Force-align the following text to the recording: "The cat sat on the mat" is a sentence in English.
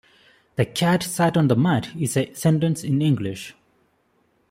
"The 0.55 0.65
cat 0.65 1.03
sat 1.03 1.37
on 1.37 1.47
the 1.47 1.55
mat" 1.55 1.89
is 1.95 2.17
a 2.17 2.33
sentence 2.33 2.83
in 2.83 3.03
English. 3.03 3.53